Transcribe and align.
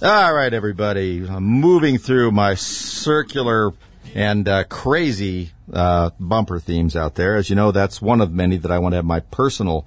All 0.00 0.32
right, 0.32 0.52
everybody. 0.52 1.26
I'm 1.28 1.42
moving 1.44 1.98
through 1.98 2.30
my 2.30 2.54
circular 2.54 3.72
and 4.14 4.48
uh, 4.48 4.64
crazy 4.64 5.50
uh, 5.72 6.10
bumper 6.20 6.60
themes 6.60 6.94
out 6.94 7.16
there. 7.16 7.34
As 7.34 7.50
you 7.50 7.56
know, 7.56 7.72
that's 7.72 8.00
one 8.00 8.20
of 8.20 8.32
many 8.32 8.56
that 8.58 8.70
I 8.70 8.78
want 8.78 8.92
to 8.92 8.96
have 8.96 9.04
my 9.04 9.20
personal 9.20 9.86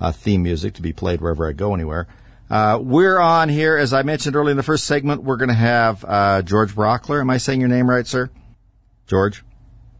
uh, 0.00 0.12
theme 0.12 0.42
music 0.42 0.74
to 0.74 0.82
be 0.82 0.92
played 0.94 1.20
wherever 1.20 1.46
I 1.46 1.52
go 1.52 1.74
anywhere. 1.74 2.06
Uh, 2.48 2.78
we're 2.82 3.18
on 3.18 3.48
here, 3.50 3.76
as 3.76 3.92
I 3.92 4.02
mentioned 4.02 4.34
earlier 4.34 4.52
in 4.52 4.56
the 4.56 4.62
first 4.62 4.84
segment, 4.86 5.22
we're 5.22 5.36
going 5.36 5.50
to 5.50 5.54
have 5.54 6.04
uh, 6.08 6.42
George 6.42 6.74
Brauchler. 6.74 7.20
Am 7.20 7.28
I 7.30 7.36
saying 7.36 7.60
your 7.60 7.68
name 7.68 7.88
right, 7.88 8.06
sir? 8.06 8.30
George? 9.06 9.44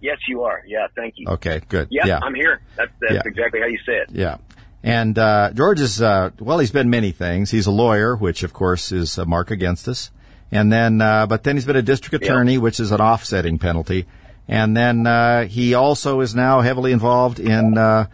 Yes, 0.00 0.16
you 0.27 0.42
are. 0.42 0.62
Yeah, 0.66 0.86
thank 0.96 1.14
you. 1.18 1.29
Okay, 1.29 1.61
good. 1.68 1.88
Yeah, 1.90 2.06
yeah. 2.06 2.18
I'm 2.22 2.34
here. 2.34 2.62
That's, 2.77 2.90
that's 3.00 3.12
Yeah. 3.12 3.22
exactly 3.27 3.61
how 3.61 3.66
you 3.66 3.79
say 3.84 3.92
it. 3.98 4.08
Yeah. 4.11 4.38
And 4.83 5.19
uh, 5.19 5.51
George 5.53 5.81
is, 5.81 6.01
uh, 6.01 6.31
well, 6.39 6.59
he's 6.59 6.71
been 6.71 6.89
many 6.89 7.12
things. 7.12 7.51
He's 7.51 7.67
a 7.67 7.71
lawyer, 7.71 8.17
which 8.17 8.43
of 8.43 8.53
course 8.53 8.93
is 8.93 9.19
a 9.19 9.27
mark 9.27 9.51
against 9.51 9.88
us. 9.88 10.11
And 10.51 10.73
then, 10.73 11.01
uh, 11.01 11.27
but 11.27 11.45
then 11.45 11.57
he's 11.57 11.66
been 11.66 11.77
a 11.77 11.83
district 11.83 12.25
attorney, 12.25 12.59
which 12.59 12.80
is 12.80 12.91
an 12.91 13.01
offsetting 13.01 13.59
penalty. 13.59 14.07
And 14.48 14.77
then 14.77 15.07
uh, 15.07 15.47
he 15.47 15.74
also 15.74 16.21
is 16.21 16.35
now 16.35 16.61
heavily 16.61 16.93
involved 16.93 17.38
in, 17.38 17.79
uh, 17.79 18.07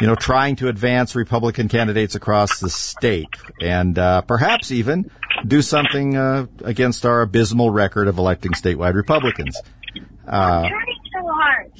you 0.00 0.06
know, 0.06 0.14
trying 0.14 0.56
to 0.56 0.68
advance 0.68 1.16
Republican 1.16 1.68
candidates 1.68 2.14
across 2.14 2.60
the 2.60 2.70
state, 2.70 3.28
and 3.60 3.98
uh, 3.98 4.22
perhaps 4.22 4.70
even 4.70 5.10
do 5.46 5.60
something 5.60 6.16
uh, 6.16 6.46
against 6.62 7.04
our 7.04 7.22
abysmal 7.22 7.70
record 7.70 8.06
of 8.06 8.18
electing 8.18 8.52
statewide 8.52 8.94
Republicans. 8.94 9.60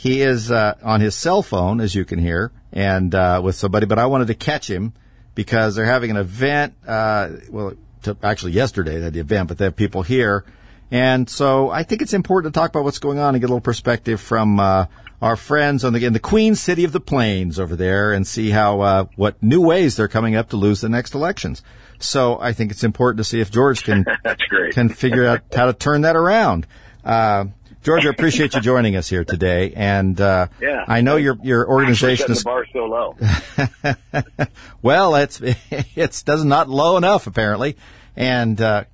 He 0.00 0.22
is 0.22 0.50
uh, 0.50 0.76
on 0.82 1.02
his 1.02 1.14
cell 1.14 1.42
phone, 1.42 1.78
as 1.78 1.94
you 1.94 2.06
can 2.06 2.18
hear, 2.18 2.52
and 2.72 3.14
uh, 3.14 3.42
with 3.44 3.54
somebody. 3.54 3.84
But 3.84 3.98
I 3.98 4.06
wanted 4.06 4.28
to 4.28 4.34
catch 4.34 4.66
him 4.66 4.94
because 5.34 5.74
they're 5.74 5.84
having 5.84 6.10
an 6.10 6.16
event. 6.16 6.72
Uh, 6.88 7.32
well, 7.50 7.74
to, 8.04 8.16
actually 8.22 8.52
yesterday 8.52 8.96
they 8.96 9.04
had 9.04 9.12
the 9.12 9.20
event, 9.20 9.48
but 9.48 9.58
they 9.58 9.66
have 9.66 9.76
people 9.76 10.00
here, 10.00 10.46
and 10.90 11.28
so 11.28 11.68
I 11.68 11.82
think 11.82 12.00
it's 12.00 12.14
important 12.14 12.54
to 12.54 12.58
talk 12.58 12.70
about 12.70 12.84
what's 12.84 12.98
going 12.98 13.18
on 13.18 13.34
and 13.34 13.42
get 13.42 13.48
a 13.48 13.52
little 13.52 13.60
perspective 13.60 14.22
from 14.22 14.58
uh, 14.58 14.86
our 15.20 15.36
friends 15.36 15.84
on 15.84 15.92
the 15.92 16.02
in 16.06 16.14
the 16.14 16.18
Queen 16.18 16.54
City 16.54 16.84
of 16.84 16.92
the 16.92 17.00
Plains 17.00 17.60
over 17.60 17.76
there, 17.76 18.10
and 18.10 18.26
see 18.26 18.48
how 18.48 18.80
uh, 18.80 19.04
what 19.16 19.42
new 19.42 19.60
ways 19.60 19.96
they're 19.96 20.08
coming 20.08 20.34
up 20.34 20.48
to 20.48 20.56
lose 20.56 20.80
the 20.80 20.88
next 20.88 21.14
elections. 21.14 21.62
So 21.98 22.40
I 22.40 22.54
think 22.54 22.70
it's 22.70 22.84
important 22.84 23.18
to 23.18 23.24
see 23.24 23.40
if 23.40 23.50
George 23.50 23.84
can 23.84 24.06
can 24.70 24.88
figure 24.88 25.26
out 25.26 25.42
how 25.54 25.66
to 25.66 25.74
turn 25.74 26.00
that 26.00 26.16
around. 26.16 26.66
Uh, 27.04 27.44
George, 27.82 28.04
I 28.04 28.10
appreciate 28.10 28.54
you 28.54 28.60
joining 28.60 28.94
us 28.94 29.08
here 29.08 29.24
today, 29.24 29.72
and 29.74 30.20
uh, 30.20 30.48
Yeah. 30.60 30.84
I 30.86 31.00
know 31.00 31.16
your 31.16 31.38
your 31.42 31.66
organization 31.66 32.30
is 32.30 32.38
the 32.38 32.44
bar 32.44 32.66
so 32.72 32.84
low. 32.84 34.46
well. 34.82 35.14
It's 35.14 35.40
it's 35.96 36.22
does 36.22 36.44
not 36.44 36.68
low 36.68 36.98
enough 36.98 37.26
apparently, 37.26 37.76
and 38.16 38.60
uh, 38.60 38.84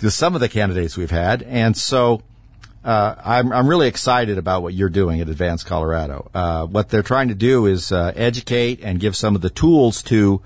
to 0.00 0.10
some 0.10 0.34
of 0.34 0.42
the 0.42 0.50
candidates 0.50 0.96
we've 0.96 1.10
had, 1.10 1.42
and 1.42 1.76
so. 1.76 2.22
Uh, 2.84 3.16
I'm, 3.24 3.52
I'm 3.52 3.66
really 3.66 3.88
excited 3.88 4.38
about 4.38 4.62
what 4.62 4.72
you're 4.72 4.88
doing 4.88 5.20
at 5.20 5.28
Advance 5.28 5.64
Colorado. 5.64 6.30
Uh, 6.32 6.66
what 6.66 6.88
they're 6.88 7.02
trying 7.02 7.30
to 7.30 7.34
do 7.34 7.66
is 7.66 7.90
uh, 7.90 8.12
educate 8.14 8.78
and 8.80 9.00
give 9.00 9.16
some 9.16 9.34
of 9.34 9.40
the 9.40 9.50
tools 9.50 10.04
to 10.04 10.40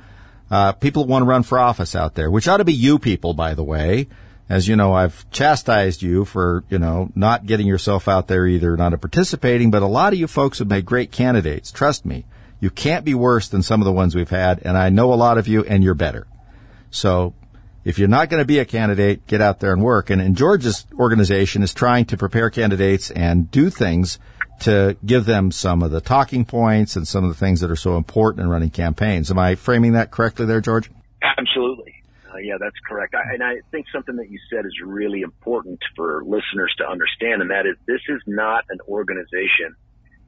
uh, 0.51 0.73
people 0.73 1.05
who 1.05 1.11
want 1.11 1.23
to 1.23 1.27
run 1.27 1.43
for 1.43 1.59
office 1.59 1.95
out 1.95 2.15
there, 2.15 2.31
which 2.31 2.49
ought 2.49 2.57
to 2.57 2.65
be 2.65 2.73
you 2.73 2.99
people, 2.99 3.35
by 3.35 3.53
the 3.53 3.63
way. 3.63 4.09
As 4.51 4.67
you 4.67 4.75
know, 4.75 4.93
I've 4.93 5.31
chastised 5.31 6.03
you 6.03 6.25
for, 6.25 6.65
you 6.69 6.81
know, 6.81 7.09
not 7.15 7.47
getting 7.47 7.69
yourself 7.69 8.09
out 8.09 8.27
there 8.27 8.49
either, 8.49 8.77
not 8.77 9.01
participating, 9.01 9.71
but 9.71 9.83
a 9.83 9.87
lot 9.87 10.13
of 10.13 10.19
you 10.19 10.27
folks 10.27 10.59
have 10.59 10.67
made 10.67 10.85
great 10.85 11.13
candidates. 11.13 11.71
Trust 11.71 12.05
me. 12.05 12.27
You 12.59 12.69
can't 12.69 13.05
be 13.05 13.15
worse 13.15 13.49
than 13.49 13.63
some 13.63 13.81
of 13.81 13.85
the 13.85 13.93
ones 13.93 14.17
we've 14.17 14.29
had, 14.29 14.61
and 14.65 14.77
I 14.77 14.89
know 14.91 15.13
a 15.13 15.15
lot 15.15 15.39
of 15.39 15.47
you, 15.47 15.63
and 15.65 15.85
you're 15.85 15.95
better. 15.95 16.27
So 16.91 17.33
if 17.85 18.01
you're 18.01 18.09
not 18.09 18.29
going 18.29 18.43
to 18.43 18.47
be 18.47 18.59
a 18.59 18.65
candidate, 18.65 19.25
get 19.29 19.41
out 19.41 19.61
there 19.61 19.73
and 19.73 19.83
work. 19.83 20.11
And, 20.11 20.21
and 20.21 20.37
George's 20.37 20.85
organization 20.99 21.63
is 21.63 21.73
trying 21.73 22.07
to 22.07 22.17
prepare 22.17 22.51
candidates 22.51 23.13
and 23.13 23.49
do 23.53 23.71
things 23.71 24.19
to 24.63 24.97
give 25.07 25.27
them 25.27 25.53
some 25.53 25.81
of 25.81 25.93
the 25.93 26.01
talking 26.01 26.45
points 26.45 26.97
and 26.97 27.07
some 27.07 27.23
of 27.23 27.31
the 27.31 27.37
things 27.37 27.61
that 27.61 27.71
are 27.71 27.77
so 27.77 27.97
important 27.97 28.43
in 28.43 28.51
running 28.51 28.71
campaigns. 28.71 29.31
Am 29.31 29.39
I 29.39 29.55
framing 29.55 29.93
that 29.93 30.11
correctly 30.11 30.45
there, 30.45 30.61
George? 30.61 30.91
Absolutely. 31.23 31.90
Yeah, 32.43 32.57
that's 32.59 32.77
correct. 32.87 33.15
I, 33.15 33.35
and 33.35 33.43
I 33.43 33.61
think 33.71 33.87
something 33.93 34.17
that 34.17 34.31
you 34.31 34.39
said 34.53 34.67
is 34.67 34.75
really 34.85 35.23
important 35.23 35.79
for 35.97 36.23
listeners 36.25 36.75
to 36.79 36.89
understand, 36.89 37.43
and 37.43 37.51
that 37.51 37.67
is 37.67 37.77
this 37.87 38.01
is 38.09 38.23
not 38.27 38.65
an 38.71 38.79
organization 38.89 39.77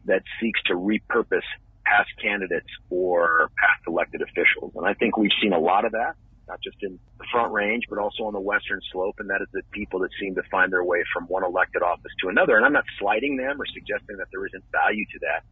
that 0.04 0.22
seeks 0.40 0.60
to 0.66 0.74
repurpose 0.74 1.46
past 1.84 2.10
candidates 2.20 2.68
or 2.90 3.50
past 3.58 3.82
elected 3.86 4.22
officials. 4.22 4.72
And 4.76 4.86
I 4.86 4.94
think 4.94 5.16
we've 5.16 5.34
seen 5.42 5.52
a 5.52 5.58
lot 5.58 5.84
of 5.84 5.92
that, 5.92 6.14
not 6.48 6.60
just 6.62 6.76
in 6.82 6.98
the 7.18 7.24
front 7.30 7.52
range, 7.52 7.84
but 7.88 7.98
also 7.98 8.24
on 8.24 8.32
the 8.32 8.40
western 8.40 8.80
slope. 8.92 9.16
And 9.18 9.30
that 9.30 9.42
is 9.42 9.48
the 9.52 9.62
people 9.72 10.00
that 10.00 10.10
seem 10.20 10.34
to 10.36 10.42
find 10.50 10.72
their 10.72 10.84
way 10.84 11.04
from 11.12 11.24
one 11.26 11.44
elected 11.44 11.82
office 11.82 12.12
to 12.22 12.28
another. 12.28 12.56
And 12.56 12.64
I'm 12.64 12.72
not 12.72 12.84
slighting 12.98 13.36
them 13.36 13.60
or 13.60 13.66
suggesting 13.66 14.16
that 14.18 14.28
there 14.32 14.44
isn't 14.46 14.64
value 14.72 15.04
to 15.12 15.18
that. 15.20 15.44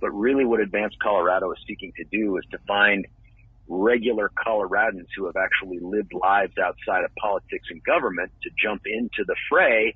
But 0.00 0.10
really 0.10 0.44
what 0.44 0.60
Advance 0.60 0.94
Colorado 1.02 1.50
is 1.52 1.58
seeking 1.66 1.92
to 1.96 2.04
do 2.04 2.36
is 2.36 2.44
to 2.52 2.58
find 2.66 3.06
regular 3.68 4.30
Coloradans 4.46 5.08
who 5.16 5.26
have 5.26 5.36
actually 5.36 5.78
lived 5.80 6.12
lives 6.14 6.54
outside 6.58 7.04
of 7.04 7.14
politics 7.16 7.68
and 7.70 7.82
government 7.84 8.32
to 8.42 8.50
jump 8.60 8.82
into 8.86 9.24
the 9.26 9.36
fray 9.48 9.94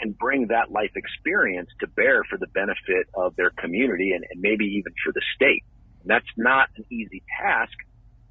and 0.00 0.16
bring 0.18 0.48
that 0.48 0.70
life 0.70 0.90
experience 0.96 1.70
to 1.80 1.86
bear 1.86 2.22
for 2.24 2.36
the 2.36 2.48
benefit 2.48 3.08
of 3.14 3.34
their 3.36 3.50
community 3.50 4.12
and, 4.12 4.24
and 4.30 4.40
maybe 4.40 4.64
even 4.64 4.92
for 5.04 5.12
the 5.12 5.22
state. 5.34 5.64
And 6.02 6.10
that's 6.10 6.26
not 6.36 6.68
an 6.76 6.84
easy 6.90 7.22
task 7.40 7.72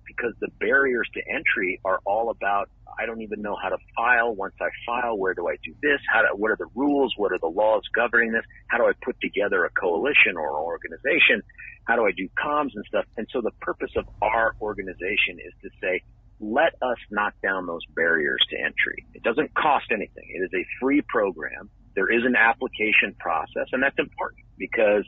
because 0.05 0.33
the 0.39 0.49
barriers 0.59 1.07
to 1.13 1.21
entry 1.33 1.79
are 1.83 1.99
all 2.05 2.29
about 2.29 2.69
I 2.99 3.05
don't 3.05 3.21
even 3.21 3.41
know 3.41 3.55
how 3.61 3.69
to 3.69 3.77
file. 3.95 4.35
Once 4.35 4.55
I 4.61 4.69
file, 4.85 5.17
where 5.17 5.33
do 5.33 5.47
I 5.47 5.55
do 5.63 5.73
this? 5.81 5.99
How 6.11 6.21
do, 6.21 6.27
what 6.35 6.51
are 6.51 6.57
the 6.57 6.69
rules? 6.75 7.13
What 7.17 7.31
are 7.31 7.39
the 7.39 7.47
laws 7.47 7.83
governing 7.93 8.31
this? 8.31 8.43
How 8.67 8.77
do 8.77 8.85
I 8.85 8.91
put 9.03 9.19
together 9.21 9.65
a 9.65 9.69
coalition 9.69 10.37
or 10.37 10.49
an 10.49 10.63
organization? 10.63 11.41
How 11.85 11.95
do 11.95 12.05
I 12.05 12.11
do 12.15 12.29
comms 12.37 12.71
and 12.75 12.85
stuff? 12.87 13.05
And 13.17 13.27
so 13.31 13.41
the 13.41 13.51
purpose 13.61 13.91
of 13.97 14.05
our 14.21 14.55
organization 14.61 15.39
is 15.39 15.53
to 15.63 15.69
say, 15.81 16.01
let 16.39 16.75
us 16.81 16.97
knock 17.09 17.33
down 17.41 17.67
those 17.67 17.85
barriers 17.95 18.39
to 18.49 18.57
entry. 18.57 19.05
It 19.13 19.23
doesn't 19.23 19.53
cost 19.53 19.85
anything. 19.91 20.25
It 20.27 20.43
is 20.43 20.51
a 20.53 20.65
free 20.79 21.01
program. 21.01 21.69
There 21.95 22.11
is 22.11 22.25
an 22.25 22.35
application 22.35 23.15
process, 23.19 23.67
and 23.71 23.81
that's 23.81 23.99
important 23.99 24.43
because 24.57 25.05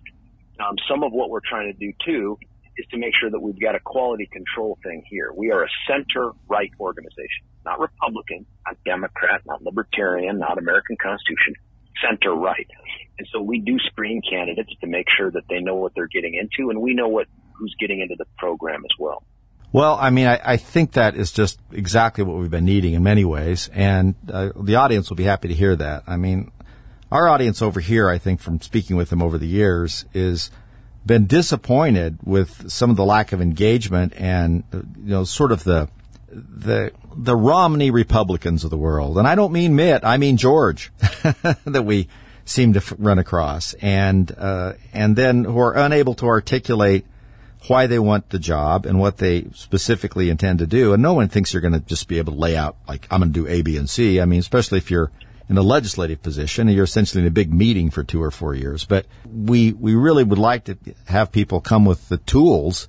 um, 0.60 0.76
some 0.90 1.04
of 1.04 1.12
what 1.12 1.30
we're 1.30 1.46
trying 1.48 1.74
to 1.74 1.78
do 1.78 1.92
too 2.06 2.38
is 2.78 2.86
to 2.92 2.98
make 2.98 3.14
sure 3.20 3.30
that 3.30 3.40
we've 3.40 3.60
got 3.60 3.76
a 3.76 3.80
quality 3.80 4.28
control 4.32 4.78
thing 4.84 5.04
here. 5.10 5.32
We 5.34 5.52
are 5.52 5.64
a 5.64 5.70
center 5.88 6.32
right 6.48 6.72
organization, 6.80 7.46
not 7.64 7.80
Republican, 7.80 8.46
not 8.66 8.78
Democrat, 8.86 9.42
not 9.46 9.62
Libertarian, 9.62 10.40
not 10.40 10.58
American 10.58 10.98
Constitution, 11.02 11.56
center 12.02 12.34
right. 12.34 12.68
And 13.18 13.28
so 13.32 13.42
we 13.42 13.60
do 13.60 13.78
screen 13.80 14.22
candidates 14.30 14.72
to 14.82 14.88
make 14.88 15.08
sure 15.18 15.32
that 15.32 15.44
they 15.50 15.60
know 15.60 15.76
what 15.76 15.94
they're 15.96 16.08
getting 16.08 16.36
into 16.36 16.70
and 16.70 16.82
we 16.82 16.94
know 16.94 17.08
what 17.08 17.28
who's 17.54 17.76
getting 17.80 18.02
into 18.02 18.16
the 18.18 18.26
program 18.38 18.84
as 18.84 18.92
well. 19.00 19.24
Well, 19.72 19.98
I 20.00 20.10
mean, 20.10 20.28
I, 20.28 20.40
I 20.44 20.58
think 20.58 20.94
that 20.94 21.16
is 21.16 21.32
just 21.32 21.60
exactly 21.72 22.24
what 22.24 22.38
we've 22.38 22.52
been 22.52 22.66
needing 22.66 22.94
in 22.94 23.04
many 23.04 23.26
ways, 23.26 23.70
and 23.74 24.16
uh, 24.32 24.52
the 24.56 24.76
audience 24.76 25.10
will 25.10 25.18
be 25.18 25.26
happy 25.26 25.50
to 25.50 25.54
hear 25.54 25.76
that. 25.76 26.04
I 26.08 26.16
mean, 26.16 26.52
our 27.12 27.28
audience 27.28 27.62
over 27.62 27.82
here, 27.82 28.10
I 28.10 28.18
think, 28.18 28.40
from 28.40 28.62
speaking 28.62 28.96
with 28.96 29.10
them 29.10 29.22
over 29.22 29.38
the 29.38 29.48
years, 29.48 30.06
is 30.14 30.50
been 31.06 31.28
disappointed 31.28 32.18
with 32.24 32.70
some 32.72 32.90
of 32.90 32.96
the 32.96 33.06
lack 33.06 33.32
of 33.32 33.42
engagement 33.42 34.14
and 34.18 34.64
uh, 34.74 34.78
you 34.78 35.12
know, 35.12 35.24
sort 35.24 35.52
of 35.52 35.64
the 35.64 35.90
the 36.30 36.92
the 37.16 37.36
Romney 37.36 37.92
Republicans 37.92 38.64
of 38.64 38.70
the 38.70 38.78
world, 38.78 39.18
and 39.18 39.28
I 39.28 39.36
don't 39.36 39.54
mean 39.54 39.76
Mitt, 39.76 40.04
I 40.04 40.18
mean 40.18 40.38
George, 40.38 40.92
that 41.66 41.86
we 41.86 42.10
seem 42.44 42.74
to 42.74 42.96
run 42.98 43.20
across, 43.20 43.74
and 43.76 44.34
uh, 44.38 44.74
and 44.94 45.16
then 45.16 45.44
who 45.44 45.60
are 45.60 45.76
unable 45.76 46.14
to 46.16 46.26
articulate 46.26 47.06
why 47.68 47.88
they 47.88 48.00
want 48.00 48.30
the 48.30 48.40
job 48.40 48.86
and 48.86 49.00
what 49.00 49.18
they 49.18 49.48
specifically 49.54 50.30
intend 50.30 50.60
to 50.60 50.68
do. 50.68 50.94
And 50.94 51.02
no 51.02 51.14
one 51.14 51.30
thinks 51.30 51.54
you're 51.54 51.62
going 51.62 51.74
to 51.74 51.80
just 51.80 52.08
be 52.08 52.20
able 52.20 52.34
to 52.34 52.40
lay 52.40 52.56
out 52.56 52.76
like 52.88 53.08
I'm 53.10 53.22
going 53.22 53.34
to 53.34 53.40
do 53.40 53.48
A, 53.48 53.62
B, 53.62 53.78
and 53.78 53.90
C. 53.90 54.22
I 54.22 54.26
mean, 54.26 54.40
especially 54.40 54.78
if 54.78 54.92
you're 54.92 55.12
in 55.48 55.58
a 55.58 55.62
legislative 55.62 56.22
position 56.24 56.68
you're 56.68 56.86
essentially 56.86 57.22
in 57.22 57.28
a 57.28 57.32
big 57.32 57.54
meeting 57.54 57.90
for 57.90 58.04
two 58.04 58.22
or 58.22 58.32
four 58.32 58.56
years. 58.56 58.86
But 58.86 59.06
we 59.26 59.74
we 59.74 59.96
really 59.96 60.24
would 60.24 60.40
like 60.40 60.66
to 60.66 60.78
have 61.06 61.32
people 61.32 61.62
come 61.62 61.86
with 61.86 62.10
the 62.10 62.18
tools 62.18 62.88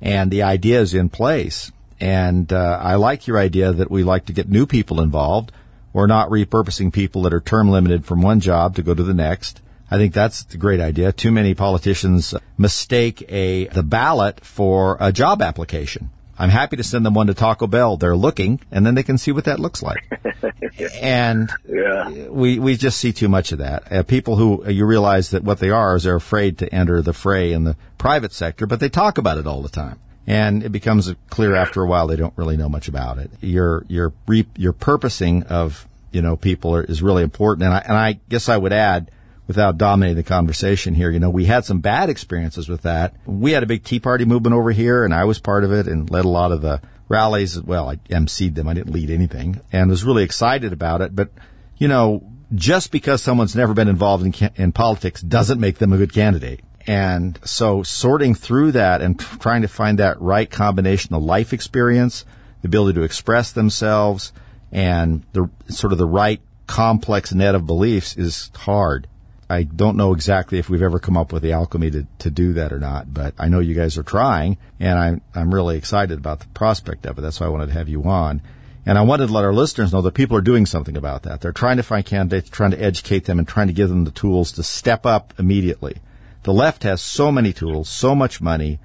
and 0.00 0.30
the 0.30 0.42
ideas 0.42 0.94
in 0.94 1.08
place. 1.08 1.72
And 2.00 2.52
uh, 2.52 2.78
I 2.82 2.96
like 2.96 3.26
your 3.26 3.38
idea 3.38 3.72
that 3.72 3.90
we 3.90 4.02
like 4.02 4.26
to 4.26 4.32
get 4.32 4.48
new 4.48 4.66
people 4.66 5.00
involved. 5.00 5.52
We're 5.92 6.06
not 6.06 6.28
repurposing 6.28 6.92
people 6.92 7.22
that 7.22 7.32
are 7.32 7.40
term 7.40 7.70
limited 7.70 8.04
from 8.04 8.20
one 8.20 8.40
job 8.40 8.76
to 8.76 8.82
go 8.82 8.94
to 8.94 9.02
the 9.02 9.14
next. 9.14 9.62
I 9.90 9.96
think 9.96 10.12
that's 10.12 10.52
a 10.52 10.58
great 10.58 10.80
idea. 10.80 11.12
Too 11.12 11.30
many 11.30 11.54
politicians 11.54 12.34
mistake 12.58 13.24
a 13.28 13.68
the 13.68 13.82
ballot 13.82 14.44
for 14.44 14.96
a 15.00 15.12
job 15.12 15.40
application. 15.40 16.10
I'm 16.38 16.50
happy 16.50 16.76
to 16.76 16.82
send 16.82 17.06
them 17.06 17.14
one 17.14 17.28
to 17.28 17.34
Taco 17.34 17.66
Bell. 17.66 17.96
They're 17.96 18.16
looking, 18.16 18.60
and 18.72 18.84
then 18.84 18.94
they 18.94 19.02
can 19.02 19.18
see 19.18 19.32
what 19.32 19.44
that 19.44 19.60
looks 19.60 19.82
like. 19.82 20.02
and 21.00 21.50
Yeah. 21.68 22.28
we 22.28 22.58
we 22.58 22.76
just 22.76 22.98
see 22.98 23.12
too 23.12 23.28
much 23.28 23.52
of 23.52 23.58
that. 23.58 23.90
Uh, 23.92 24.02
people 24.02 24.36
who 24.36 24.64
uh, 24.64 24.68
you 24.70 24.84
realize 24.86 25.30
that 25.30 25.44
what 25.44 25.58
they 25.58 25.70
are 25.70 25.96
is 25.96 26.04
they're 26.04 26.16
afraid 26.16 26.58
to 26.58 26.74
enter 26.74 27.02
the 27.02 27.12
fray 27.12 27.52
in 27.52 27.64
the 27.64 27.76
private 27.98 28.32
sector, 28.32 28.66
but 28.66 28.80
they 28.80 28.88
talk 28.88 29.18
about 29.18 29.38
it 29.38 29.46
all 29.46 29.62
the 29.62 29.68
time. 29.68 29.98
and 30.26 30.62
it 30.64 30.70
becomes 30.72 31.12
clear 31.28 31.54
after 31.54 31.82
a 31.82 31.86
while 31.86 32.06
they 32.06 32.16
don't 32.16 32.32
really 32.36 32.56
know 32.56 32.68
much 32.68 32.88
about 32.88 33.18
it. 33.18 33.30
Your 33.40 33.84
your 33.88 34.12
re, 34.26 34.46
your 34.56 34.72
purposing 34.72 35.42
of 35.44 35.86
you 36.12 36.22
know 36.22 36.36
people 36.36 36.74
are, 36.76 36.82
is 36.84 37.02
really 37.02 37.22
important, 37.22 37.64
and 37.64 37.74
I 37.74 37.78
and 37.78 37.96
I 37.96 38.18
guess 38.28 38.48
I 38.48 38.56
would 38.56 38.72
add. 38.72 39.10
Without 39.46 39.76
dominating 39.76 40.16
the 40.16 40.22
conversation 40.22 40.94
here, 40.94 41.10
you 41.10 41.20
know, 41.20 41.28
we 41.28 41.44
had 41.44 41.66
some 41.66 41.80
bad 41.80 42.08
experiences 42.08 42.66
with 42.66 42.82
that. 42.82 43.14
We 43.26 43.52
had 43.52 43.62
a 43.62 43.66
big 43.66 43.84
Tea 43.84 44.00
Party 44.00 44.24
movement 44.24 44.54
over 44.54 44.70
here, 44.70 45.04
and 45.04 45.12
I 45.12 45.24
was 45.24 45.38
part 45.38 45.64
of 45.64 45.72
it 45.72 45.86
and 45.86 46.10
led 46.10 46.24
a 46.24 46.28
lot 46.28 46.50
of 46.50 46.62
the 46.62 46.80
rallies. 47.08 47.60
Well, 47.60 47.90
I 47.90 47.96
emceed 47.96 48.54
them. 48.54 48.68
I 48.68 48.74
didn't 48.74 48.94
lead 48.94 49.10
anything, 49.10 49.60
and 49.70 49.90
was 49.90 50.04
really 50.04 50.24
excited 50.24 50.72
about 50.72 51.02
it. 51.02 51.14
But 51.14 51.30
you 51.76 51.88
know, 51.88 52.24
just 52.54 52.90
because 52.90 53.22
someone's 53.22 53.56
never 53.56 53.74
been 53.74 53.88
involved 53.88 54.24
in, 54.24 54.50
in 54.56 54.72
politics 54.72 55.20
doesn't 55.20 55.60
make 55.60 55.78
them 55.78 55.92
a 55.92 55.98
good 55.98 56.12
candidate. 56.12 56.60
And 56.86 57.38
so 57.44 57.82
sorting 57.82 58.34
through 58.34 58.72
that 58.72 59.00
and 59.00 59.18
trying 59.18 59.62
to 59.62 59.68
find 59.68 59.98
that 59.98 60.20
right 60.20 60.50
combination 60.50 61.14
of 61.14 61.22
life 61.22 61.52
experience, 61.52 62.24
the 62.62 62.68
ability 62.68 62.98
to 62.98 63.04
express 63.04 63.52
themselves, 63.52 64.32
and 64.70 65.24
the 65.32 65.48
sort 65.68 65.92
of 65.92 65.98
the 65.98 66.06
right 66.06 66.40
complex 66.66 67.32
net 67.32 67.54
of 67.54 67.66
beliefs 67.66 68.16
is 68.16 68.50
hard. 68.54 69.06
I 69.54 69.62
don't 69.62 69.96
know 69.96 70.12
exactly 70.12 70.58
if 70.58 70.68
we've 70.68 70.82
ever 70.82 70.98
come 70.98 71.16
up 71.16 71.32
with 71.32 71.42
the 71.42 71.52
alchemy 71.52 71.90
to, 71.92 72.06
to 72.20 72.30
do 72.30 72.54
that 72.54 72.72
or 72.72 72.78
not, 72.78 73.12
but 73.12 73.34
I 73.38 73.48
know 73.48 73.60
you 73.60 73.74
guys 73.74 73.96
are 73.96 74.02
trying, 74.02 74.58
and 74.80 74.98
I'm, 74.98 75.20
I'm 75.34 75.54
really 75.54 75.76
excited 75.76 76.18
about 76.18 76.40
the 76.40 76.48
prospect 76.48 77.06
of 77.06 77.18
it. 77.18 77.22
That's 77.22 77.40
why 77.40 77.46
I 77.46 77.50
wanted 77.50 77.68
to 77.68 77.74
have 77.74 77.88
you 77.88 78.02
on. 78.04 78.42
And 78.86 78.98
I 78.98 79.02
wanted 79.02 79.28
to 79.28 79.32
let 79.32 79.44
our 79.44 79.54
listeners 79.54 79.92
know 79.92 80.02
that 80.02 80.12
people 80.12 80.36
are 80.36 80.42
doing 80.42 80.66
something 80.66 80.96
about 80.96 81.22
that. 81.22 81.40
They're 81.40 81.52
trying 81.52 81.78
to 81.78 81.82
find 81.82 82.04
candidates, 82.04 82.50
trying 82.50 82.72
to 82.72 82.82
educate 82.82 83.24
them, 83.24 83.38
and 83.38 83.48
trying 83.48 83.68
to 83.68 83.72
give 83.72 83.88
them 83.88 84.04
the 84.04 84.10
tools 84.10 84.52
to 84.52 84.62
step 84.62 85.06
up 85.06 85.32
immediately. 85.38 85.96
The 86.42 86.52
left 86.52 86.82
has 86.82 87.00
so 87.00 87.32
many 87.32 87.52
tools, 87.54 87.88
so 87.88 88.14
much 88.14 88.42
money, 88.42 88.80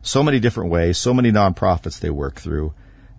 so 0.00 0.22
many 0.22 0.40
different 0.40 0.70
ways, 0.70 0.96
so 0.96 1.12
many 1.12 1.30
nonprofits 1.30 2.00
they 2.00 2.10
work 2.10 2.36
through 2.36 2.72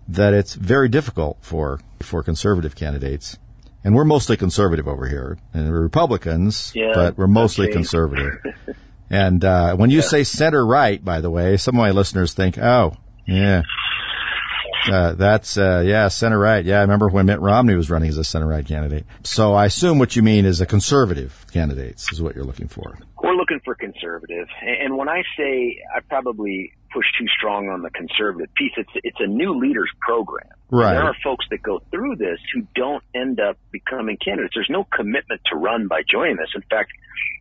that 0.08 0.34
it's 0.34 0.54
very 0.54 0.88
difficult 0.88 1.38
for 1.40 1.80
for 2.00 2.22
conservative 2.22 2.74
candidates. 2.74 3.38
And 3.84 3.94
we're 3.94 4.04
mostly 4.04 4.38
conservative 4.38 4.88
over 4.88 5.06
here, 5.06 5.36
and 5.52 5.70
we're 5.70 5.82
Republicans, 5.82 6.72
yeah, 6.74 6.92
but 6.94 7.18
we're 7.18 7.26
mostly 7.26 7.66
okay. 7.66 7.74
conservative. 7.74 8.38
and 9.10 9.44
uh, 9.44 9.76
when 9.76 9.90
you 9.90 9.98
yeah. 9.98 10.04
say 10.04 10.24
center 10.24 10.64
right, 10.64 11.04
by 11.04 11.20
the 11.20 11.30
way, 11.30 11.58
some 11.58 11.74
of 11.74 11.80
my 11.80 11.90
listeners 11.90 12.32
think, 12.32 12.56
"Oh, 12.56 12.96
yeah, 13.26 13.62
uh, 14.90 15.14
that's 15.14 15.56
uh, 15.56 15.82
yeah, 15.84 16.08
center 16.08 16.38
right. 16.38 16.64
Yeah, 16.64 16.78
I 16.78 16.82
remember 16.82 17.08
when 17.08 17.26
Mitt 17.26 17.40
Romney 17.40 17.74
was 17.74 17.90
running 17.90 18.08
as 18.08 18.18
a 18.18 18.24
center 18.24 18.46
right 18.46 18.66
candidate. 18.66 19.06
So 19.22 19.54
I 19.54 19.66
assume 19.66 19.98
what 19.98 20.16
you 20.16 20.22
mean 20.22 20.44
is 20.44 20.60
a 20.60 20.66
conservative 20.66 21.46
candidates 21.52 22.12
is 22.12 22.20
what 22.20 22.34
you're 22.34 22.44
looking 22.44 22.68
for. 22.68 22.98
We're 23.22 23.34
looking 23.34 23.60
for 23.64 23.74
conservative, 23.74 24.48
and 24.62 24.96
when 24.96 25.08
I 25.08 25.22
say 25.36 25.78
I 25.94 26.00
probably 26.00 26.72
push 26.94 27.06
too 27.18 27.26
strong 27.36 27.68
on 27.68 27.82
the 27.82 27.90
conservative 27.90 28.54
piece, 28.54 28.72
it's 28.76 28.90
it's 29.02 29.18
a 29.18 29.26
new 29.26 29.58
leaders 29.58 29.90
program. 30.00 30.48
Right. 30.70 30.94
There 30.94 31.02
are 31.02 31.16
folks 31.22 31.44
that 31.50 31.62
go 31.62 31.82
through 31.90 32.16
this 32.16 32.38
who 32.54 32.66
don't 32.74 33.02
end 33.14 33.40
up 33.40 33.58
becoming 33.72 34.16
candidates. 34.24 34.54
There's 34.54 34.70
no 34.70 34.84
commitment 34.84 35.40
to 35.52 35.56
run 35.56 35.88
by 35.88 36.02
joining 36.08 36.36
this. 36.36 36.50
In 36.54 36.62
fact, 36.70 36.92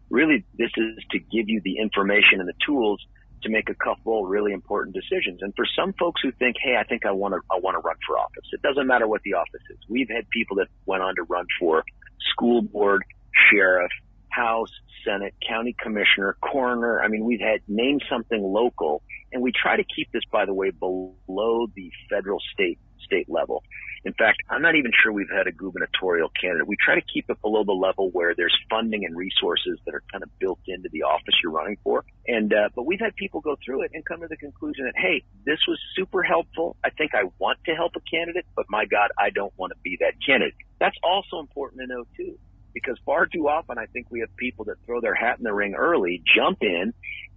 really, 0.10 0.44
this 0.58 0.72
is 0.76 0.98
to 1.12 1.20
give 1.20 1.48
you 1.48 1.62
the 1.64 1.78
information 1.78 2.40
and 2.40 2.48
the 2.48 2.58
tools 2.66 3.00
to 3.44 3.50
make 3.50 3.70
a 3.70 3.76
couple 3.76 4.26
really 4.26 4.54
important 4.54 4.96
decisions. 4.96 5.42
And 5.42 5.54
for 5.56 5.66
some 5.78 5.94
folks 5.94 6.22
who 6.24 6.32
think, 6.32 6.56
hey, 6.62 6.76
I 6.80 6.84
think 6.84 7.06
I 7.06 7.12
want 7.12 7.34
to 7.34 7.42
I 7.52 7.60
want 7.60 7.76
to 7.76 7.80
run 7.80 7.96
for 8.08 8.18
office. 8.18 8.46
It 8.52 8.62
doesn't 8.62 8.88
matter 8.88 9.08
what 9.08 9.22
the 9.22 9.36
office 9.36 9.62
is. 9.70 9.78
We've 9.88 10.10
had 10.10 10.30
people 10.30 10.58
that 10.58 10.68
went 10.86 11.04
on 11.04 11.16
to 11.16 11.24
run 11.24 11.46
for 11.60 11.84
school 12.32 12.62
board, 12.62 13.04
sheriff, 13.52 13.92
House, 14.34 14.72
Senate, 15.06 15.34
county 15.48 15.76
commissioner, 15.82 16.38
coroner. 16.42 17.02
I 17.02 17.08
mean, 17.08 17.26
we've 17.26 17.42
had 17.42 17.62
name 17.68 18.00
something 18.10 18.42
local, 18.42 19.04
and 19.32 19.42
we 19.42 19.52
try 19.52 19.78
to 19.78 19.84
keep 19.84 20.12
this, 20.12 20.24
by 20.32 20.46
the 20.46 20.54
way, 20.54 20.72
below 20.72 21.68
the 21.76 21.92
federal 22.10 22.40
state 22.54 22.80
state 23.06 23.30
level. 23.30 23.64
In 24.06 24.14
fact, 24.14 24.40
I'm 24.50 24.62
not 24.62 24.76
even 24.76 24.92
sure 25.02 25.14
we've 25.14 25.32
had 25.34 25.48
a 25.48 25.52
gubernatorial 25.52 26.30
candidate. 26.40 26.68
We 26.68 26.76
try 26.76 26.96
to 26.96 27.02
keep 27.02 27.26
it 27.30 27.42
below 27.42 27.64
the 27.64 27.74
level 27.74 28.10
where 28.12 28.36
there's 28.36 28.56
funding 28.70 29.06
and 29.06 29.16
resources 29.16 29.80
that 29.86 29.96
are 29.96 30.04
kind 30.12 30.24
of 30.24 30.30
built 30.40 30.60
into 30.68 30.90
the 30.92 31.04
office 31.04 31.36
you're 31.42 31.54
running 31.54 31.78
for. 31.84 32.04
And, 32.28 32.54
uh, 32.54 32.70
but 32.76 32.86
we've 32.86 33.00
had 33.00 33.16
people 33.16 33.40
go 33.40 33.56
through 33.64 33.84
it 33.84 33.92
and 33.94 34.04
come 34.06 34.20
to 34.22 34.28
the 34.28 34.36
conclusion 34.36 34.86
that, 34.86 34.96
hey, 34.98 35.24
this 35.46 35.60
was 35.68 35.80
super 35.96 36.22
helpful. 36.22 36.76
I 36.84 36.90
think 36.90 37.12
I 37.14 37.30
want 37.40 37.60
to 37.66 37.76
help 37.76 37.94
a 37.96 38.02
candidate, 38.02 38.46
but 38.56 38.66
my 38.70 38.86
God, 38.86 39.12
I 39.18 39.30
don't 39.30 39.54
want 39.58 39.72
to 39.72 39.80
be 39.84 39.98
that 40.02 40.14
candidate. 40.26 40.56
That's 40.80 40.98
also 41.04 41.40
important 41.40 41.82
to 41.82 41.88
know 41.88 42.04
too 42.18 42.38
because 42.74 42.98
far 43.06 43.26
too 43.26 43.48
often 43.48 43.78
I 43.78 43.86
think 43.88 44.08
we 44.10 44.22
have 44.22 44.36
people 44.36 44.66
that 44.66 44.76
throw 44.86 45.02
their 45.02 45.16
hat 45.16 45.38
in 45.38 45.44
the 45.44 45.54
ring 45.54 45.76
early, 45.76 46.22
jump 46.36 46.60
in, 46.62 46.94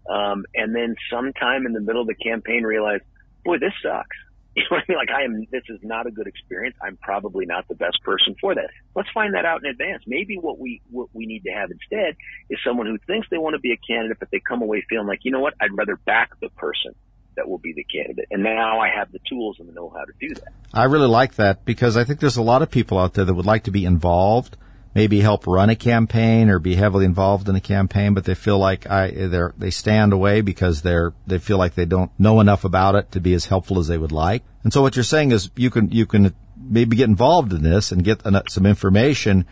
um, 0.09 0.45
and 0.55 0.75
then 0.75 0.97
sometime 1.11 1.67
in 1.67 1.73
the 1.73 1.81
middle 1.81 2.03
of 2.03 2.09
the 2.09 2.15
campaign 2.15 2.63
realize, 2.63 3.01
boy, 3.45 3.59
this 3.59 3.73
sucks. 3.83 4.17
You 4.57 4.63
know 4.63 4.79
what 4.79 4.85
I 4.89 4.93
mean? 4.93 4.97
Like 4.97 5.11
I 5.11 5.25
am, 5.25 5.47
this 5.53 5.65
is 5.69 5.81
not 5.83 6.07
a 6.07 6.11
good 6.11 6.27
experience. 6.27 6.77
I'm 6.81 6.97
probably 6.97 7.45
not 7.45 7.69
the 7.69 7.75
best 7.75 8.03
person 8.03 8.35
for 8.41 8.55
that. 8.55 8.71
Let's 8.95 9.11
find 9.13 9.35
that 9.35 9.45
out 9.45 9.63
in 9.63 9.69
advance. 9.71 10.05
Maybe 10.07 10.39
what 10.39 10.59
we, 10.59 10.81
what 10.91 11.11
we 11.13 11.27
need 11.27 11.45
to 11.45 11.51
have 11.51 11.71
instead 11.71 12.17
is 12.49 12.59
someone 12.65 12.87
who 12.87 12.97
thinks 13.07 13.29
they 13.31 13.37
want 13.37 13.53
to 13.53 13.61
be 13.61 13.73
a 13.73 13.77
candidate, 13.77 14.17
but 14.19 14.31
they 14.33 14.41
come 14.41 14.63
away 14.63 14.83
feeling 14.89 15.07
like, 15.07 15.21
you 15.25 15.31
know 15.31 15.41
what? 15.41 15.53
I'd 15.61 15.77
rather 15.77 15.97
back 15.97 16.41
the 16.41 16.49
person 16.49 16.95
that 17.37 17.47
will 17.47 17.59
be 17.59 17.75
the 17.75 17.85
candidate. 17.85 18.29
And 18.31 18.43
now 18.43 18.81
I 18.81 18.89
have 18.89 19.13
the 19.13 19.21
tools 19.29 19.57
and 19.61 19.69
the 19.69 19.73
know 19.73 19.91
how 19.91 20.05
to 20.05 20.13
do 20.19 20.35
that. 20.37 20.53
I 20.73 20.85
really 20.85 21.07
like 21.07 21.35
that 21.35 21.67
because 21.67 21.99
I 21.99 22.05
think 22.05 22.21
there's 22.21 22.39
a 22.39 22.43
lot 22.43 22.63
of 22.63 22.71
people 22.71 22.99
out 22.99 23.13
there 23.13 23.27
that 23.27 23.35
would 23.35 23.45
like 23.45 23.65
to 23.65 23.71
be 23.71 23.85
involved 23.85 24.57
maybe 24.97 25.21
help 25.21 25.47
run 25.47 25.69
a 25.69 25.77
campaign 25.77 26.49
or 26.49 26.59
be 26.59 26.75
heavily 26.75 27.05
involved 27.05 27.51
in 27.51 27.55
a 27.55 27.61
campaign, 27.61 28.15
but 28.15 28.25
they 28.25 28.35
feel 28.35 28.59
like 28.59 28.91
I, 28.91 29.11
they're, 29.11 29.53
they 29.59 29.71
stand 29.71 30.15
away 30.15 30.41
because 30.41 30.81
they're, 30.81 31.13
they 31.27 31.39
feel 31.39 31.59
like 31.59 31.75
they 31.75 31.85
don't 31.85 32.11
know 32.19 32.41
enough 32.41 32.65
about 32.65 32.95
it 32.95 33.13
to 33.13 33.21
be 33.21 33.35
as 33.35 33.45
helpful 33.45 33.79
as 33.79 33.89
they 33.89 33.99
would 33.99 34.11
like. 34.11 34.43
And 34.65 34.73
so 34.73 34.81
what 34.81 34.97
you're 34.97 35.05
saying 35.05 35.33
is 35.33 35.51
you 35.55 35.69
can, 35.69 35.91
you 35.91 36.07
can 36.07 36.35
maybe 36.57 36.97
get 36.97 37.11
involved 37.11 37.53
in 37.53 37.63
this 37.63 37.93
and 37.93 38.03
get 38.03 38.23
some 38.49 38.65
information 38.65 39.45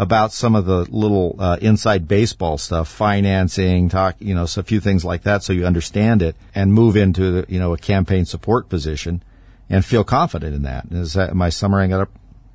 about 0.00 0.32
some 0.32 0.56
of 0.56 0.66
the 0.66 0.84
little 0.90 1.36
uh, 1.38 1.58
inside 1.60 2.08
baseball 2.08 2.58
stuff, 2.58 2.88
financing, 2.88 3.88
talk, 3.88 4.16
you 4.18 4.34
know, 4.34 4.46
so 4.46 4.60
a 4.60 4.64
few 4.64 4.80
things 4.80 5.04
like 5.04 5.22
that, 5.22 5.44
so 5.44 5.52
you 5.52 5.64
understand 5.64 6.22
it 6.22 6.34
and 6.56 6.72
move 6.72 6.96
into 6.96 7.44
you 7.48 7.58
know 7.60 7.72
a 7.72 7.78
campaign 7.78 8.24
support 8.24 8.68
position 8.68 9.22
and 9.70 9.84
feel 9.84 10.02
confident 10.02 10.54
in 10.56 10.62
that. 10.62 10.86
Is 10.90 11.14
that 11.14 11.30
am 11.30 11.42
I 11.42 11.50
summarizing 11.50 11.92
it 11.92 12.00
up 12.00 12.10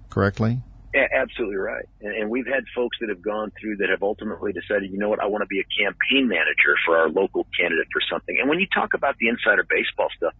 correctly? 0.09 0.61
Absolutely 0.95 1.57
right. 1.57 1.85
And, 2.01 2.15
and 2.15 2.29
we've 2.29 2.45
had 2.45 2.63
folks 2.75 2.97
that 3.01 3.09
have 3.09 3.21
gone 3.21 3.51
through 3.59 3.77
that 3.77 3.89
have 3.89 4.03
ultimately 4.03 4.53
decided, 4.53 4.91
you 4.91 4.97
know 4.97 5.09
what, 5.09 5.19
I 5.19 5.25
want 5.25 5.41
to 5.41 5.47
be 5.47 5.59
a 5.59 5.83
campaign 5.83 6.27
manager 6.27 6.75
for 6.85 6.97
our 6.97 7.09
local 7.09 7.47
candidate 7.57 7.87
for 7.91 8.01
something. 8.09 8.37
And 8.39 8.49
when 8.49 8.59
you 8.59 8.67
talk 8.73 8.93
about 8.93 9.17
the 9.17 9.29
insider 9.29 9.65
baseball 9.67 10.09
stuff, 10.15 10.33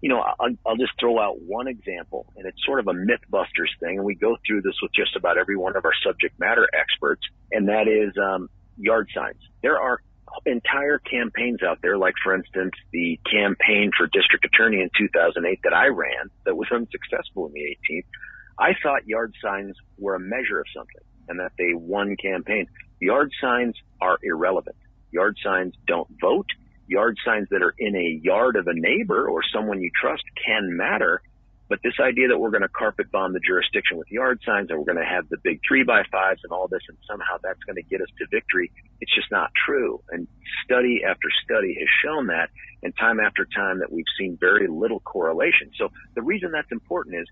you 0.00 0.10
know, 0.10 0.20
I'll, 0.20 0.54
I'll 0.66 0.76
just 0.76 0.92
throw 1.00 1.18
out 1.18 1.40
one 1.40 1.66
example, 1.66 2.26
and 2.36 2.46
it's 2.46 2.58
sort 2.66 2.78
of 2.78 2.88
a 2.88 2.92
MythBusters 2.92 3.72
thing, 3.80 3.96
and 3.96 4.04
we 4.04 4.14
go 4.14 4.36
through 4.46 4.60
this 4.60 4.74
with 4.82 4.92
just 4.92 5.16
about 5.16 5.38
every 5.38 5.56
one 5.56 5.76
of 5.76 5.84
our 5.86 5.94
subject 6.04 6.38
matter 6.38 6.68
experts, 6.78 7.22
and 7.50 7.68
that 7.68 7.88
is 7.88 8.12
um, 8.18 8.50
yard 8.76 9.08
signs. 9.14 9.40
There 9.62 9.80
are 9.80 10.00
entire 10.44 10.98
campaigns 10.98 11.62
out 11.62 11.78
there, 11.80 11.96
like 11.96 12.14
for 12.22 12.34
instance, 12.34 12.72
the 12.92 13.18
campaign 13.30 13.92
for 13.96 14.06
district 14.06 14.44
attorney 14.44 14.82
in 14.82 14.90
2008 14.98 15.60
that 15.64 15.72
I 15.72 15.86
ran 15.86 16.30
that 16.44 16.54
was 16.54 16.68
unsuccessful 16.70 17.46
in 17.46 17.52
the 17.54 17.76
18th 17.90 18.04
I 18.58 18.70
thought 18.82 19.06
yard 19.06 19.34
signs 19.42 19.76
were 19.98 20.14
a 20.14 20.20
measure 20.20 20.60
of 20.60 20.66
something 20.74 21.02
and 21.28 21.40
that 21.40 21.52
they 21.58 21.74
won 21.74 22.16
campaigns. 22.16 22.68
Yard 23.00 23.32
signs 23.40 23.74
are 24.00 24.18
irrelevant. 24.22 24.76
Yard 25.10 25.36
signs 25.42 25.74
don't 25.86 26.08
vote. 26.20 26.46
Yard 26.86 27.16
signs 27.24 27.48
that 27.50 27.62
are 27.62 27.74
in 27.78 27.96
a 27.96 28.20
yard 28.22 28.56
of 28.56 28.66
a 28.66 28.74
neighbor 28.74 29.28
or 29.28 29.42
someone 29.52 29.80
you 29.80 29.90
trust 30.00 30.24
can 30.44 30.76
matter. 30.76 31.22
But 31.68 31.80
this 31.82 31.94
idea 31.98 32.28
that 32.28 32.38
we're 32.38 32.50
going 32.50 32.62
to 32.62 32.68
carpet 32.68 33.10
bomb 33.10 33.32
the 33.32 33.40
jurisdiction 33.40 33.96
with 33.96 34.10
yard 34.10 34.38
signs 34.44 34.68
and 34.68 34.78
we're 34.78 34.84
going 34.84 35.02
to 35.02 35.10
have 35.10 35.28
the 35.30 35.38
big 35.42 35.60
three 35.66 35.82
by 35.82 36.02
fives 36.12 36.40
and 36.44 36.52
all 36.52 36.68
this 36.68 36.82
and 36.88 36.98
somehow 37.08 37.38
that's 37.42 37.62
going 37.64 37.76
to 37.76 37.82
get 37.82 38.02
us 38.02 38.08
to 38.18 38.26
victory, 38.30 38.70
it's 39.00 39.14
just 39.14 39.30
not 39.30 39.50
true. 39.66 40.02
And 40.10 40.28
study 40.64 41.02
after 41.08 41.28
study 41.42 41.74
has 41.80 41.88
shown 42.04 42.26
that 42.26 42.50
and 42.82 42.94
time 42.96 43.18
after 43.18 43.46
time 43.56 43.78
that 43.78 43.90
we've 43.90 44.04
seen 44.18 44.36
very 44.38 44.68
little 44.68 45.00
correlation. 45.00 45.70
So 45.78 45.88
the 46.14 46.22
reason 46.22 46.52
that's 46.52 46.70
important 46.70 47.16
is 47.16 47.26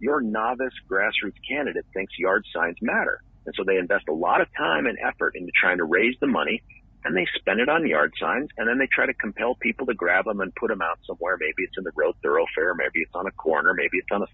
your 0.00 0.20
novice 0.20 0.74
grassroots 0.90 1.38
candidate 1.48 1.86
thinks 1.92 2.18
yard 2.18 2.44
signs 2.54 2.76
matter. 2.80 3.22
And 3.46 3.54
so 3.56 3.64
they 3.64 3.76
invest 3.76 4.08
a 4.08 4.12
lot 4.12 4.40
of 4.40 4.48
time 4.56 4.86
and 4.86 4.98
effort 4.98 5.34
into 5.36 5.52
trying 5.58 5.78
to 5.78 5.84
raise 5.84 6.14
the 6.20 6.26
money 6.26 6.62
and 7.04 7.16
they 7.16 7.26
spend 7.34 7.60
it 7.60 7.68
on 7.68 7.86
yard 7.86 8.12
signs 8.20 8.50
and 8.58 8.68
then 8.68 8.78
they 8.78 8.86
try 8.86 9.06
to 9.06 9.14
compel 9.14 9.54
people 9.54 9.86
to 9.86 9.94
grab 9.94 10.26
them 10.26 10.40
and 10.40 10.54
put 10.54 10.68
them 10.68 10.82
out 10.82 10.98
somewhere. 11.06 11.36
Maybe 11.40 11.62
it's 11.64 11.78
in 11.78 11.84
the 11.84 11.92
road 11.94 12.14
thoroughfare. 12.22 12.74
Maybe 12.74 13.00
it's 13.00 13.14
on 13.14 13.26
a 13.26 13.30
corner. 13.32 13.72
Maybe 13.74 13.96
it's 13.98 14.10
on 14.12 14.22
a, 14.22 14.26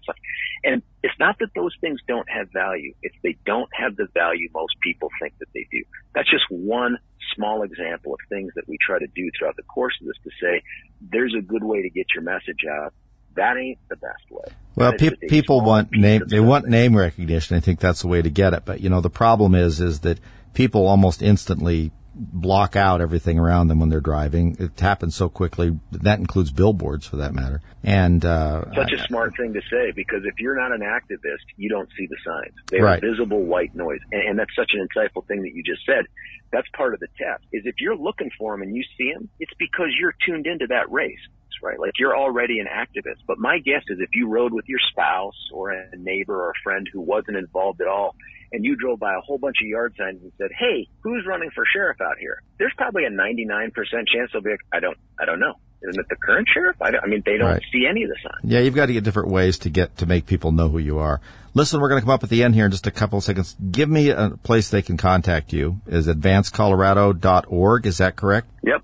and 0.63 0.81
it's 1.03 1.17
not 1.19 1.37
that 1.39 1.49
those 1.55 1.73
things 1.79 1.99
don't 2.07 2.29
have 2.29 2.49
value. 2.51 2.93
It's 3.01 3.15
they 3.23 3.37
don't 3.45 3.69
have 3.73 3.95
the 3.95 4.07
value 4.13 4.49
most 4.53 4.75
people 4.81 5.09
think 5.21 5.37
that 5.39 5.47
they 5.53 5.65
do. 5.71 5.83
That's 6.13 6.29
just 6.29 6.45
one 6.49 6.97
small 7.35 7.63
example 7.63 8.13
of 8.13 8.19
things 8.29 8.51
that 8.55 8.67
we 8.67 8.77
try 8.81 8.99
to 8.99 9.07
do 9.07 9.29
throughout 9.37 9.55
the 9.55 9.63
course 9.63 9.93
of 10.01 10.07
this 10.07 10.17
to 10.23 10.31
say 10.41 10.61
there's 11.01 11.35
a 11.37 11.41
good 11.41 11.63
way 11.63 11.81
to 11.81 11.89
get 11.89 12.07
your 12.13 12.23
message 12.23 12.65
out 12.69 12.93
that 13.37 13.57
ain't 13.57 13.79
the 13.89 13.95
best 13.95 14.29
way. 14.29 14.45
Well, 14.75 14.93
pe- 14.93 15.15
people 15.27 15.61
want 15.61 15.91
name, 15.91 16.23
they 16.27 16.39
want 16.39 16.67
name 16.67 16.95
recognition. 16.95 17.57
I 17.57 17.61
think 17.61 17.79
that's 17.79 18.01
the 18.01 18.07
way 18.07 18.21
to 18.21 18.29
get 18.29 18.53
it. 18.53 18.63
But, 18.65 18.81
you 18.81 18.89
know, 18.89 19.01
the 19.01 19.09
problem 19.09 19.55
is, 19.55 19.81
is 19.81 20.01
that 20.01 20.19
people 20.53 20.85
almost 20.85 21.23
instantly 21.23 21.91
block 22.17 22.75
out 22.75 23.01
everything 23.01 23.39
around 23.39 23.67
them 23.67 23.79
when 23.79 23.89
they're 23.89 24.01
driving. 24.01 24.57
It 24.59 24.79
happens 24.79 25.15
so 25.15 25.29
quickly. 25.29 25.79
That 25.91 26.19
includes 26.19 26.51
billboards 26.51 27.05
for 27.05 27.17
that 27.17 27.33
matter. 27.33 27.61
And 27.83 28.23
uh, 28.25 28.65
such 28.75 28.91
a 28.91 29.03
smart 29.03 29.35
thing 29.37 29.53
to 29.53 29.61
say 29.69 29.91
because 29.91 30.23
if 30.25 30.39
you're 30.39 30.55
not 30.55 30.71
an 30.71 30.81
activist, 30.81 31.45
you 31.55 31.69
don't 31.69 31.89
see 31.97 32.07
the 32.07 32.17
signs. 32.25 32.53
They 32.67 32.79
are 32.79 32.85
right. 32.85 33.01
visible 33.01 33.43
white 33.43 33.75
noise, 33.75 33.99
and, 34.11 34.21
and 34.21 34.39
that's 34.39 34.55
such 34.55 34.71
an 34.73 34.87
insightful 34.87 35.25
thing 35.27 35.43
that 35.43 35.53
you 35.53 35.63
just 35.63 35.85
said. 35.85 36.05
That's 36.51 36.67
part 36.75 36.93
of 36.93 36.99
the 36.99 37.07
test. 37.17 37.43
Is 37.53 37.63
if 37.65 37.75
you're 37.79 37.97
looking 37.97 38.31
for 38.37 38.53
them 38.53 38.61
and 38.61 38.75
you 38.75 38.83
see 38.97 39.11
them, 39.13 39.29
it's 39.39 39.53
because 39.59 39.89
you're 39.99 40.15
tuned 40.25 40.47
into 40.47 40.67
that 40.67 40.91
race 40.91 41.19
right? 41.63 41.79
Like 41.79 41.93
you're 41.97 42.15
already 42.15 42.59
an 42.59 42.67
activist. 42.67 43.21
But 43.25 43.39
my 43.39 43.57
guess 43.57 43.83
is 43.89 43.99
if 43.99 44.09
you 44.13 44.29
rode 44.29 44.53
with 44.53 44.65
your 44.67 44.79
spouse 44.91 45.49
or 45.51 45.71
a 45.71 45.95
neighbor 45.97 46.35
or 46.35 46.51
a 46.51 46.63
friend 46.63 46.87
who 46.91 47.01
wasn't 47.01 47.37
involved 47.37 47.81
at 47.81 47.87
all, 47.87 48.15
and 48.51 48.63
you 48.63 48.75
drove 48.75 48.99
by 48.99 49.13
a 49.13 49.21
whole 49.21 49.37
bunch 49.37 49.57
of 49.61 49.67
yard 49.67 49.93
signs 49.97 50.21
and 50.21 50.31
said, 50.37 50.49
"Hey, 50.57 50.87
who's 51.01 51.25
running 51.27 51.49
for 51.53 51.65
sheriff 51.65 52.01
out 52.01 52.17
here?" 52.19 52.41
There's 52.59 52.73
probably 52.77 53.05
a 53.05 53.09
99% 53.09 53.73
chance 54.07 54.31
they'll 54.33 54.41
be. 54.41 54.51
Like, 54.51 54.59
I 54.73 54.79
don't. 54.79 54.97
I 55.19 55.25
don't 55.25 55.39
know. 55.39 55.55
Isn't 55.81 55.99
it 55.99 56.09
the 56.09 56.15
current 56.15 56.47
sheriff? 56.51 56.75
I, 56.81 56.91
I 57.03 57.07
mean, 57.07 57.21
they 57.23 57.37
don't 57.37 57.51
right. 57.51 57.61
see 57.71 57.85
any 57.87 58.03
of 58.03 58.09
the 58.09 58.17
signs. 58.23 58.51
Yeah, 58.51 58.61
you've 58.61 58.73
got 58.73 58.87
to 58.87 58.93
get 58.93 59.03
different 59.03 59.29
ways 59.29 59.59
to 59.59 59.69
get 59.69 59.97
to 59.97 60.07
make 60.07 60.25
people 60.25 60.51
know 60.51 60.69
who 60.69 60.79
you 60.79 60.97
are. 60.97 61.21
Listen, 61.53 61.79
we're 61.79 61.89
going 61.89 62.01
to 62.01 62.05
come 62.05 62.13
up 62.13 62.23
at 62.23 62.29
the 62.29 62.43
end 62.43 62.55
here 62.55 62.65
in 62.65 62.71
just 62.71 62.87
a 62.87 62.91
couple 62.91 63.19
of 63.19 63.23
seconds. 63.23 63.55
Give 63.71 63.89
me 63.89 64.09
a 64.09 64.31
place 64.41 64.69
they 64.69 64.81
can 64.81 64.97
contact 64.97 65.53
you. 65.53 65.79
Is 65.85 66.07
advancecolorado.org? 66.07 67.85
Is 67.85 67.99
that 67.99 68.15
correct? 68.15 68.49
Yep. 68.63 68.81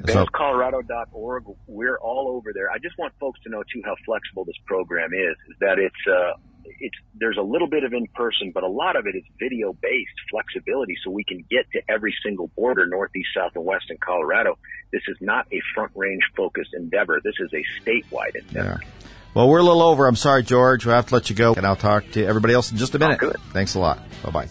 AdvanceColorado.org. 0.00 1.44
We're 1.66 1.98
all 1.98 2.28
over 2.36 2.52
there. 2.52 2.70
I 2.70 2.78
just 2.78 2.98
want 2.98 3.12
folks 3.20 3.40
to 3.42 3.50
know 3.50 3.62
too 3.62 3.82
how 3.84 3.94
flexible 4.04 4.44
this 4.44 4.56
program 4.66 5.10
is. 5.12 5.36
Is 5.50 5.56
that 5.60 5.78
it's 5.78 5.94
uh, 6.10 6.38
it's 6.64 6.96
there's 7.14 7.36
a 7.38 7.42
little 7.42 7.68
bit 7.68 7.84
of 7.84 7.92
in 7.92 8.06
person, 8.08 8.50
but 8.52 8.62
a 8.62 8.68
lot 8.68 8.96
of 8.96 9.06
it 9.06 9.14
is 9.16 9.22
video 9.38 9.72
based 9.72 10.10
flexibility, 10.30 10.96
so 11.04 11.10
we 11.10 11.24
can 11.24 11.44
get 11.50 11.70
to 11.72 11.82
every 11.88 12.14
single 12.24 12.48
border, 12.56 12.86
northeast, 12.86 13.28
south, 13.34 13.52
and 13.54 13.64
west 13.64 13.86
in 13.90 13.98
Colorado. 13.98 14.58
This 14.92 15.02
is 15.08 15.16
not 15.20 15.46
a 15.52 15.60
front 15.74 15.92
range 15.94 16.22
focused 16.36 16.74
endeavor. 16.74 17.20
This 17.22 17.34
is 17.38 17.52
a 17.52 17.64
statewide 17.82 18.34
endeavor. 18.36 18.80
Yeah. 18.82 19.08
Well, 19.34 19.48
we're 19.48 19.60
a 19.60 19.64
little 19.64 19.82
over. 19.82 20.06
I'm 20.06 20.16
sorry, 20.16 20.42
George. 20.42 20.84
We'll 20.84 20.94
have 20.94 21.06
to 21.06 21.14
let 21.14 21.30
you 21.30 21.36
go, 21.36 21.54
and 21.54 21.66
I'll 21.66 21.76
talk 21.76 22.10
to 22.12 22.24
everybody 22.24 22.52
else 22.52 22.70
in 22.70 22.76
just 22.76 22.94
a 22.94 22.98
minute. 22.98 23.18
Thanks 23.52 23.74
a 23.74 23.78
lot. 23.80 23.98
Bye 24.22 24.30
bye. 24.30 24.48